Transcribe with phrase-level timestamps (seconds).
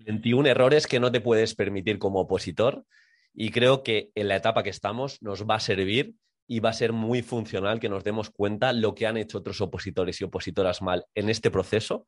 [0.00, 2.84] 21 errores que no te puedes permitir como opositor
[3.34, 6.14] y creo que en la etapa que estamos nos va a servir
[6.46, 9.60] y va a ser muy funcional que nos demos cuenta lo que han hecho otros
[9.60, 12.06] opositores y opositoras mal en este proceso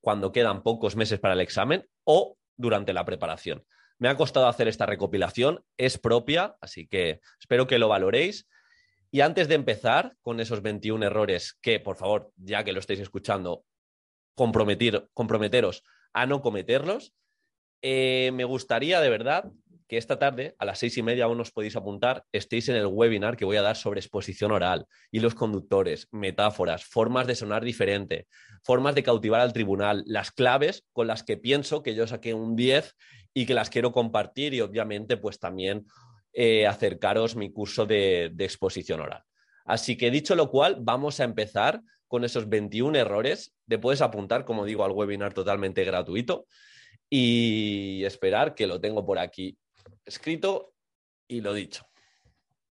[0.00, 3.64] cuando quedan pocos meses para el examen o durante la preparación.
[3.98, 8.46] Me ha costado hacer esta recopilación, es propia, así que espero que lo valoréis.
[9.10, 13.00] Y antes de empezar con esos 21 errores que, por favor, ya que lo estáis
[13.00, 13.64] escuchando,
[14.34, 17.14] comprometer, comprometeros a no cometerlos,
[17.82, 19.50] eh, me gustaría de verdad
[19.88, 22.86] que esta tarde a las seis y media aún os podéis apuntar, estéis en el
[22.86, 27.64] webinar que voy a dar sobre exposición oral y los conductores, metáforas, formas de sonar
[27.64, 28.26] diferente,
[28.62, 32.54] formas de cautivar al tribunal, las claves con las que pienso que yo saqué un
[32.54, 32.94] 10
[33.32, 35.86] y que las quiero compartir y obviamente pues también
[36.34, 39.22] eh, acercaros mi curso de, de exposición oral.
[39.64, 43.54] Así que dicho lo cual, vamos a empezar con esos 21 errores.
[43.66, 46.46] Te puedes apuntar, como digo, al webinar totalmente gratuito
[47.10, 49.58] y esperar que lo tengo por aquí
[50.04, 50.74] escrito
[51.26, 51.86] y lo dicho.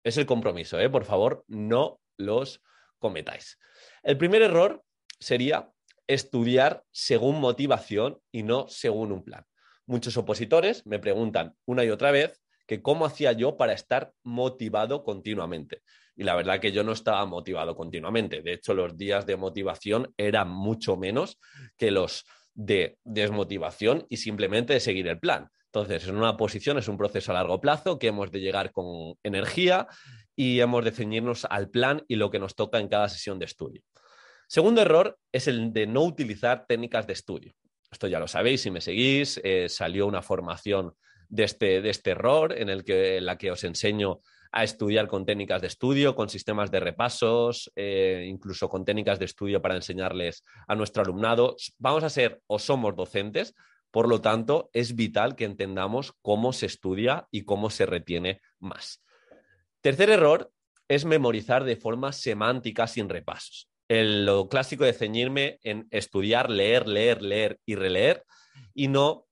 [0.02, 0.88] Es el compromiso, ¿eh?
[0.88, 2.62] por favor, no los
[2.98, 3.58] cometáis.
[4.02, 4.82] El primer error
[5.18, 5.70] sería
[6.06, 9.44] estudiar según motivación y no según un plan.
[9.86, 15.04] Muchos opositores me preguntan una y otra vez que cómo hacía yo para estar motivado
[15.04, 15.82] continuamente.
[16.16, 18.42] Y la verdad que yo no estaba motivado continuamente.
[18.42, 21.38] De hecho, los días de motivación eran mucho menos
[21.76, 22.24] que los
[22.56, 25.48] de desmotivación y simplemente de seguir el plan.
[25.66, 29.14] Entonces, en una posición es un proceso a largo plazo que hemos de llegar con
[29.22, 29.86] energía
[30.34, 33.44] y hemos de ceñirnos al plan y lo que nos toca en cada sesión de
[33.44, 33.82] estudio.
[34.48, 37.52] Segundo error es el de no utilizar técnicas de estudio.
[37.90, 40.94] Esto ya lo sabéis, si me seguís, eh, salió una formación
[41.28, 44.20] de este, de este error en, el que, la que os enseño
[44.56, 49.26] a estudiar con técnicas de estudio, con sistemas de repasos, eh, incluso con técnicas de
[49.26, 51.56] estudio para enseñarles a nuestro alumnado.
[51.78, 53.54] Vamos a ser o somos docentes
[53.96, 59.02] por lo tanto, es vital que entendamos cómo se estudia y cómo se retiene más.
[59.80, 60.52] Tercer error
[60.86, 63.70] es memorizar de forma semántica sin repasos.
[63.88, 68.24] El, lo clásico de ceñirme en estudiar, leer, leer, leer y releer
[68.74, 69.26] y no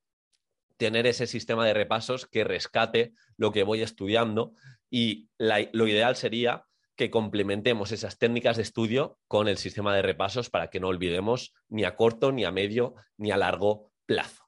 [0.78, 4.54] tener ese sistema de repasos que rescate lo que voy estudiando
[4.94, 10.50] y lo ideal sería que complementemos esas técnicas de estudio con el sistema de repasos
[10.50, 14.44] para que no olvidemos ni a corto, ni a medio, ni a largo plazo.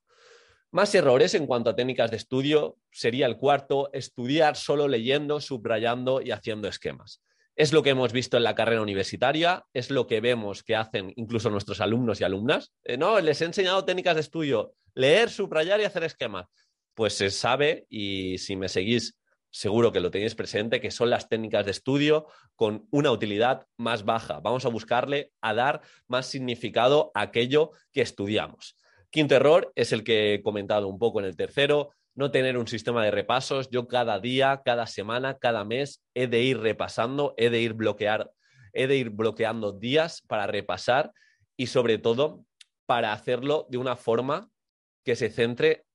[0.71, 6.23] Más errores en cuanto a técnicas de estudio sería el cuarto, estudiar solo leyendo, subrayando
[6.23, 7.25] y haciendo esquemas.
[7.56, 11.12] Es lo que hemos visto en la carrera universitaria, es lo que vemos que hacen
[11.17, 12.73] incluso nuestros alumnos y alumnas.
[12.85, 16.47] Eh, no, les he enseñado técnicas de estudio, leer, subrayar y hacer esquemas.
[16.95, 19.19] Pues se sabe, y si me seguís,
[19.51, 24.05] seguro que lo tenéis presente, que son las técnicas de estudio con una utilidad más
[24.05, 24.41] baja.
[24.41, 28.77] Vamos a buscarle a dar más significado a aquello que estudiamos.
[29.11, 32.67] Quinto error es el que he comentado un poco en el tercero, no tener un
[32.67, 33.71] sistema de repasos.
[33.71, 38.31] Yo cada día, cada semana, cada mes he de ir repasando, he de ir bloquear,
[38.73, 41.12] he de ir bloqueando días para repasar
[41.56, 42.45] y sobre todo
[42.85, 44.51] para hacerlo de una forma
[45.05, 45.86] que se centre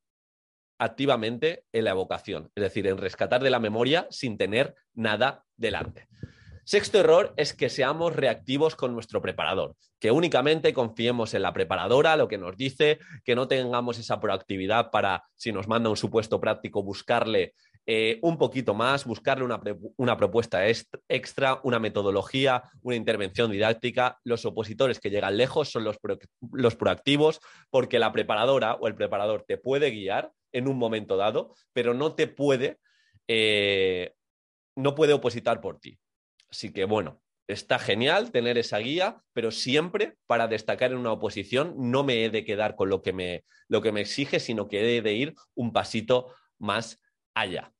[0.81, 6.07] activamente en la evocación, es decir, en rescatar de la memoria sin tener nada delante.
[6.65, 12.15] Sexto error es que seamos reactivos con nuestro preparador, que únicamente confiemos en la preparadora,
[12.15, 16.41] lo que nos dice, que no tengamos esa proactividad para, si nos manda un supuesto
[16.41, 17.53] práctico, buscarle
[17.85, 19.43] eh, un poquito más, buscarle
[19.97, 24.19] una, propuesta extra, una metodología, una intervención didáctica.
[24.23, 25.97] Los opositores que llegan lejos son los,
[26.53, 31.55] los proactivos porque la preparadora o el preparador te puede guiar en un momento dado,
[31.73, 32.79] pero no te puede,
[33.27, 34.13] eh,
[34.75, 35.99] no puede opositar por ti.
[36.49, 41.75] Así que bueno, está genial tener esa guía, pero siempre para destacar en una oposición
[41.77, 44.97] no me he de quedar con lo que me, lo que me exige, sino que
[44.97, 46.99] he de ir un pasito más
[47.33, 47.73] allá.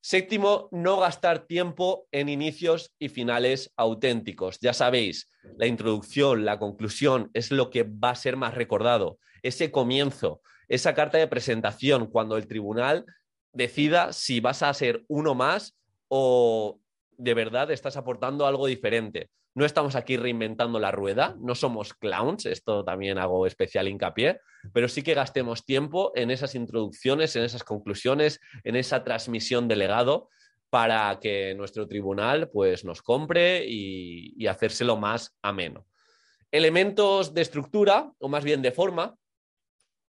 [0.00, 4.60] Séptimo, no gastar tiempo en inicios y finales auténticos.
[4.60, 9.18] Ya sabéis, la introducción, la conclusión es lo que va a ser más recordado.
[9.42, 13.04] Ese comienzo, esa carta de presentación, cuando el tribunal
[13.52, 15.76] decida si vas a ser uno más
[16.08, 16.78] o
[17.16, 19.30] de verdad estás aportando algo diferente.
[19.54, 24.38] no estamos aquí reinventando la rueda, no somos clowns, esto también hago especial hincapié,
[24.74, 29.76] pero sí que gastemos tiempo en esas introducciones, en esas conclusiones, en esa transmisión de
[29.76, 30.28] legado
[30.68, 35.86] para que nuestro tribunal pues, nos compre y, y hacérselo más ameno.
[36.50, 39.16] Elementos de estructura, o más bien de forma,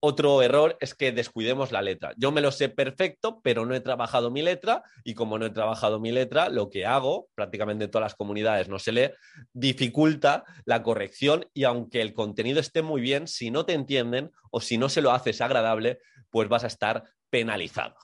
[0.06, 2.14] otro error es que descuidemos la letra.
[2.18, 5.50] Yo me lo sé perfecto, pero no he trabajado mi letra y como no he
[5.50, 9.12] trabajado mi letra, lo que hago, prácticamente en todas las comunidades no se lee,
[9.54, 14.60] dificulta la corrección y aunque el contenido esté muy bien, si no te entienden o
[14.60, 17.96] si no se lo haces agradable, pues vas a estar penalizado.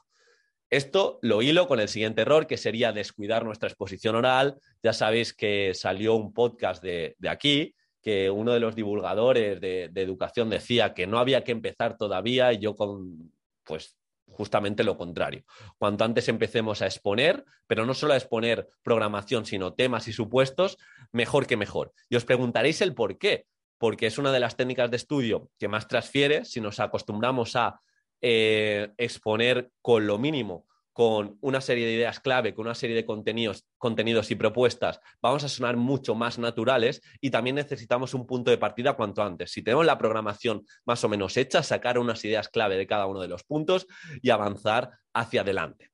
[0.70, 4.56] Esto lo hilo con el siguiente error, que sería descuidar nuestra exposición oral.
[4.82, 9.92] Ya sabéis que salió un podcast de, de aquí que uno de los divulgadores de,
[9.96, 13.98] educación decía que no había que empezar todavía y yo con, pues
[14.28, 15.44] justamente lo contrario.
[15.78, 20.78] Cuanto antes empecemos a exponer, pero no solo a exponer programación, sino temas y supuestos,
[21.12, 21.94] mejor que mejor.
[22.10, 23.46] Y os preguntaréis el por qué,
[23.78, 27.82] porque es una de las técnicas de estudio que más transfiere si nos acostumbramos a
[28.22, 30.68] eh, exponer con lo mínimo
[31.00, 35.46] con una serie de ideas clave, con una serie de contenidos, contenidos y propuestas, vamos
[35.46, 39.50] a sonar mucho más naturales y también necesitamos un punto de partida cuanto antes.
[39.50, 43.22] Si tenemos la programación más o menos hecha, sacar unas ideas clave de cada uno
[43.22, 43.88] de los puntos
[44.22, 45.90] y avanzar hacia adelante.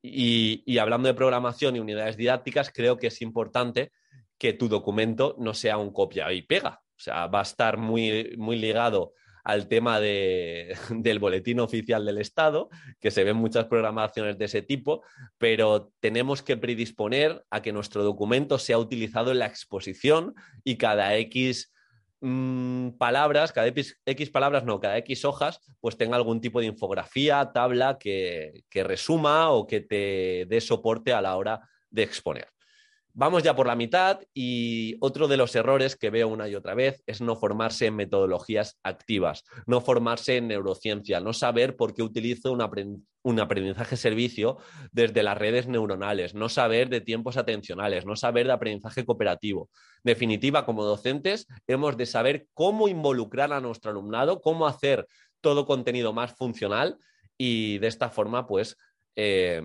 [0.00, 3.92] Y, hablando de programación y unidades didácticas, creo que es importante
[4.38, 6.80] que tu documento no sea un copia y pega.
[6.96, 9.12] O sea, va a estar muy, muy ligado
[9.44, 12.68] al tema del boletín oficial del Estado,
[13.00, 15.02] que se ven muchas programaciones de ese tipo,
[15.38, 20.34] pero tenemos que predisponer a que nuestro documento sea utilizado en la exposición
[20.64, 21.72] y cada X
[22.20, 27.50] mm, palabras, cada X, palabras, no, cada X hojas, pues tenga algún tipo de infografía,
[27.52, 32.48] tabla que, que resuma o que te dé soporte a la hora de exponer.
[33.14, 36.74] Vamos ya por la mitad y otro de los errores que veo una y otra
[36.74, 42.02] vez es no formarse en metodologías activas, no formarse en neurociencia, no saber por qué
[42.02, 44.56] utilizo un, aprendizaje servicio
[44.92, 49.68] desde las redes neuronales, no saber de tiempos atencionales, no saber de aprendizaje cooperativo.
[50.02, 55.06] definitiva, como docentes, hemos de saber cómo involucrar a nuestro alumnado, cómo hacer
[55.42, 56.96] todo contenido más funcional
[57.36, 58.78] y de esta forma, pues,
[59.16, 59.60] eh,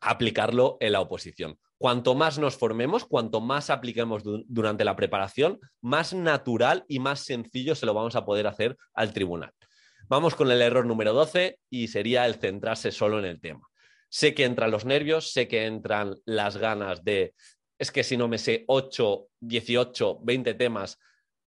[0.00, 1.58] aplicarlo en la oposición.
[1.78, 7.74] Cuanto más nos formemos, cuanto más apliquemos durante la preparación, más natural y más sencillo
[7.74, 9.52] se lo vamos a poder hacer al tribunal.
[10.06, 13.66] Vamos con el error número 12 y sería el centrarse solo en el tema.
[14.08, 17.34] Sé que entran los nervios, sé que entran las ganas de,
[17.78, 20.98] es que si no me sé 8, 18, 20 temas,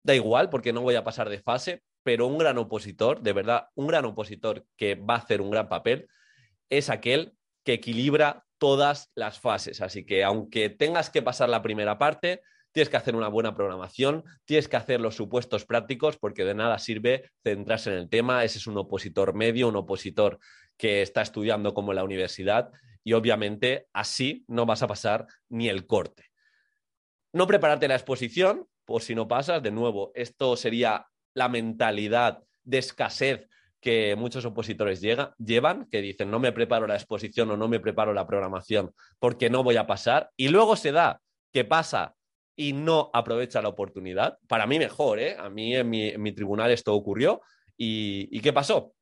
[0.02, 3.66] da igual porque no voy a pasar de fase, pero un gran opositor, de verdad,
[3.74, 6.08] un gran opositor que va a hacer un gran papel,
[6.70, 7.34] es aquel
[7.64, 9.80] que equilibra todas las fases.
[9.80, 12.42] Así que aunque tengas que pasar la primera parte,
[12.72, 16.78] tienes que hacer una buena programación, tienes que hacer los supuestos prácticos porque de nada
[16.78, 18.44] sirve centrarse en el tema.
[18.44, 20.38] Ese es un opositor medio, un opositor
[20.76, 22.70] que está estudiando como en la universidad
[23.02, 26.26] y obviamente así no vas a pasar ni el corte.
[27.32, 32.78] No prepararte la exposición, por si no pasas, de nuevo, esto sería la mentalidad de
[32.78, 33.48] escasez
[33.86, 38.12] que muchos opositores llevan, que dicen no me preparo la exposición o no me preparo
[38.12, 41.20] la programación porque no voy a pasar, y luego se da
[41.52, 42.16] que pasa
[42.56, 44.38] y no aprovecha la oportunidad.
[44.48, 45.36] Para mí mejor, ¿eh?
[45.38, 47.42] A mí en mi, tribunal esto ocurrió.
[47.76, 48.92] ¿Y, qué pasó?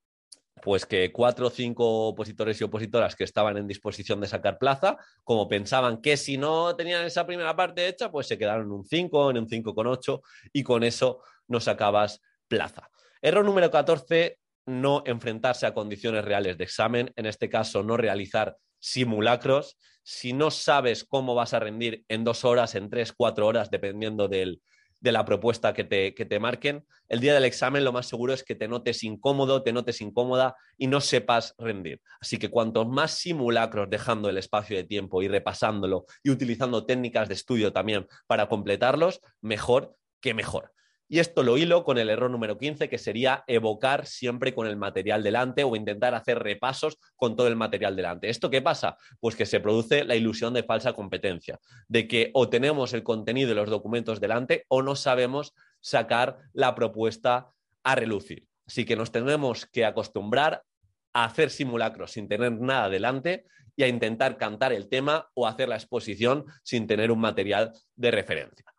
[0.63, 4.99] Pues que cuatro o cinco opositores y opositoras que estaban en disposición de sacar plaza,
[5.23, 8.85] como pensaban que si no tenían esa primera parte hecha, pues se quedaron en un
[8.85, 10.21] 5, en un 5,8
[10.53, 12.91] y con eso no sacabas plaza.
[13.23, 18.57] Error número 14, no enfrentarse a condiciones reales de examen, en este caso no realizar
[18.79, 19.77] simulacros.
[20.03, 24.29] Si no sabes cómo vas a rendir en dos horas, en tres, cuatro horas, dependiendo
[24.29, 24.59] de
[25.01, 28.43] la propuesta que te, que te marquen, el día del examen lo más seguro es
[28.43, 32.01] que te notes incómodo, te notes incómoda y no sepas rendir.
[32.21, 37.29] Así que cuanto más simulacros dejando el espacio de tiempo y repasándolo y utilizando técnicas
[37.29, 40.73] de estudio también para completarlos, mejor que mejor.
[41.15, 44.75] Y esto lo hilo con el error número 15, que sería evocar siempre con el
[44.75, 48.29] material delante o intentar hacer repasos con todo el material delante.
[48.31, 48.97] ¿Esto qué pasa?
[49.21, 53.49] Pues que se produce la ilusión de falsa competencia, de que o tenemos el contenido
[53.49, 57.53] de los documentos delante o no sabemos sacar la propuesta
[57.85, 58.49] a relucir.
[58.67, 60.65] Así que nos tenemos que acostumbrar
[61.13, 63.45] a hacer simulacros sin tener nada delante
[63.77, 68.11] y a intentar cantar el tema o hacer la exposición sin tener un material de
[68.11, 68.74] referencia.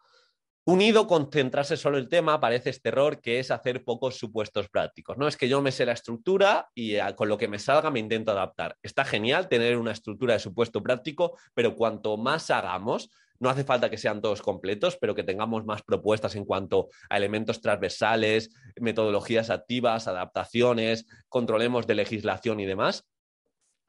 [0.68, 5.16] Unido con centrarse solo el tema, aparece este error que es hacer pocos supuestos prácticos.
[5.16, 7.92] No es que yo me sé la estructura y ah, con lo que me salga
[7.92, 8.76] me intento adaptar.
[8.82, 13.90] Está genial tener una estructura de supuesto práctico, pero cuanto más hagamos, No hace falta
[13.90, 19.50] que sean todos completos, pero que tengamos más propuestas en cuanto a elementos transversales, metodologías
[19.50, 23.06] activas, adaptaciones, controlemos de legislación y demás,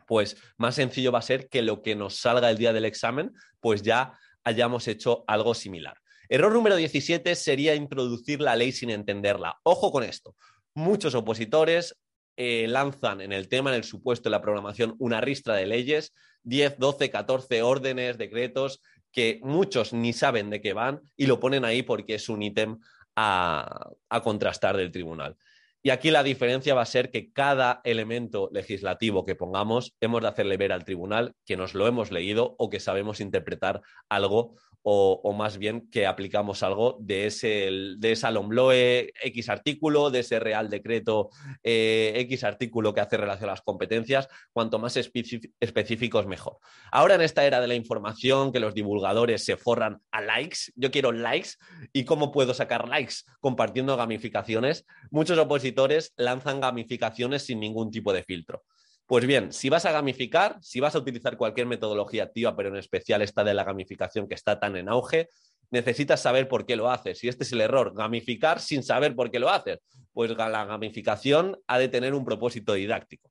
[0.07, 3.33] pues más sencillo va a ser que lo que nos salga el día del examen,
[3.61, 5.97] pues ya hayamos hecho algo similar.
[6.29, 9.59] Error número 17 sería introducir la ley sin entenderla.
[9.63, 10.35] Ojo con esto.
[10.75, 11.97] Muchos opositores
[12.37, 16.13] eh, lanzan en el tema, en el supuesto de la programación, una ristra de leyes,
[16.43, 21.65] 10, 12, 14 órdenes, decretos, que muchos ni saben de qué van y lo ponen
[21.65, 22.79] ahí porque es un ítem
[23.15, 25.37] a, a contrastar del tribunal.
[25.83, 30.29] Y aquí la diferencia va a ser que cada elemento legislativo que pongamos hemos de
[30.29, 34.57] hacerle ver al tribunal que nos lo hemos leído o que sabemos interpretar algo
[34.89, 40.39] o, más bien que aplicamos algo de ese, de esa LOMLOE X artículo, de ese
[40.39, 41.31] Real Decreto
[41.65, 46.59] eh, X artículo que hace relación a las competencias, cuanto más específicos mejor.
[46.93, 50.93] Ahora en esta era de la información, que los divulgadores se forran a likes, yo
[50.93, 51.51] quiero likes,
[51.93, 53.17] ¿y cómo puedo sacar likes?
[53.41, 54.87] Compartiendo gamificaciones.
[55.11, 58.63] Muchos opositores lanzan gamificaciones sin ningún tipo de filtro.
[59.07, 62.77] Pues bien, si vas a gamificar, si vas a utilizar cualquier metodología activa, pero en
[62.77, 65.29] especial esta de la gamificación que está tan en auge,
[65.71, 67.23] necesitas saber por qué lo haces.
[67.23, 69.79] Y este es el error, gamificar sin saber por qué lo haces.
[70.13, 73.31] Pues la gamificación ha de tener un propósito didáctico.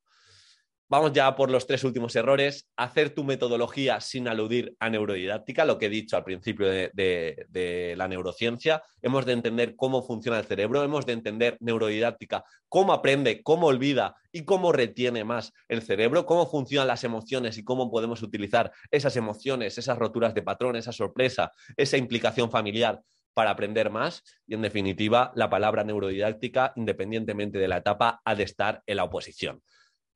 [0.88, 2.68] Vamos ya por los tres últimos errores.
[2.76, 8.06] Hacer tu metodología sin aludir a neurodidáctica, lo que he dicho al principio de, la
[8.06, 8.84] neurociencia.
[9.02, 14.14] Hemos de entender cómo funciona el cerebro, hemos de entender neurodidáctica, cómo aprende, cómo olvida
[14.30, 19.16] y cómo retiene más el cerebro, cómo funcionan las emociones y cómo podemos utilizar esas
[19.16, 23.02] emociones, esas roturas de patrón, esa sorpresa, esa implicación familiar
[23.34, 28.44] para aprender más y, en definitiva, la palabra neurodidáctica, independientemente de la etapa, ha de
[28.44, 29.62] estar en la oposición.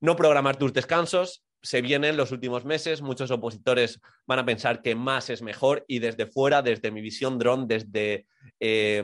[0.01, 1.43] No programar tus descansos.
[1.61, 5.99] Se vienen los últimos meses, muchos opositores van a pensar que más es mejor y
[5.99, 8.25] desde fuera, desde mi visión drone, desde
[8.59, 9.03] eh,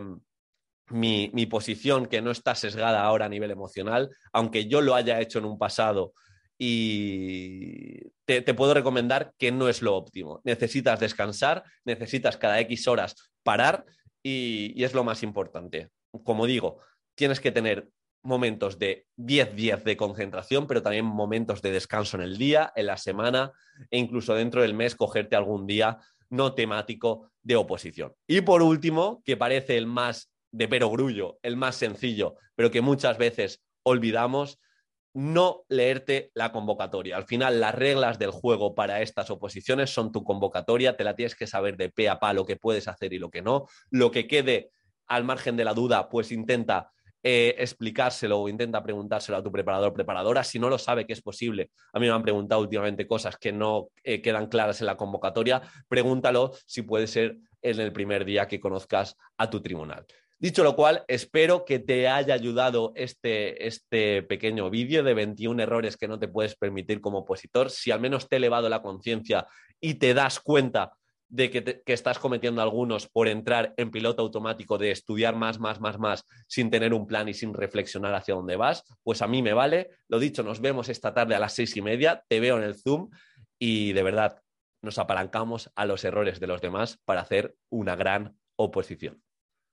[0.90, 5.38] mi, posición que no está sesgada ahora a nivel emocional, aunque yo lo haya hecho
[5.38, 6.14] en un pasado
[6.58, 10.42] y te, puedo recomendar que no es lo óptimo.
[10.44, 13.86] Necesitas descansar, necesitas cada X horas parar
[14.24, 15.90] y es lo más importante.
[16.24, 16.80] Como digo,
[17.14, 17.90] tienes que tener
[18.28, 22.98] momentos de 10-10 de concentración, pero también momentos de descanso en el día, en la
[22.98, 23.54] semana
[23.90, 25.98] e incluso dentro del mes cogerte algún día
[26.30, 28.14] no temático de oposición.
[28.28, 33.18] Y por último, que parece el más de perogrullo, el más sencillo, pero que muchas
[33.18, 34.60] veces olvidamos,
[35.14, 37.16] no leerte la convocatoria.
[37.16, 41.34] Al final, las reglas del juego para estas oposiciones son tu convocatoria, te la tienes
[41.34, 43.68] que saber de pe a pa lo que puedes hacer y lo que no.
[43.90, 44.70] Lo que quede
[45.08, 46.92] al margen de la duda, pues intenta
[47.30, 50.46] eh, explicárselo o intenta preguntárselo a tu preparador preparadora.
[50.46, 53.52] Si no lo sabe que es posible, a mí me han preguntado últimamente cosas que
[53.52, 58.48] no eh, quedan claras en la convocatoria, pregúntalo si puede ser en el primer día
[58.48, 60.06] que conozcas a tu tribunal.
[60.40, 65.98] Dicho lo cual, espero que te haya ayudado este, este pequeño vídeo de 21 errores
[65.98, 67.70] que no te puedes permitir como opositor.
[67.72, 69.48] Si al menos te he elevado la conciencia
[69.82, 70.94] y te das cuenta
[71.30, 76.00] de que, estás cometiendo algunos por entrar en piloto automático de estudiar más, más, más,
[76.00, 79.54] más, sin tener un plan y sin reflexionar hacia dónde vas, pues a mí me
[79.54, 79.90] vale.
[80.08, 82.76] Lo dicho, nos vemos esta tarde a las seis y media, te veo en el
[82.76, 83.10] Zoom
[83.60, 84.42] y de verdad
[84.82, 89.22] nos apalancamos a los errores de los demás para hacer una gran oposición.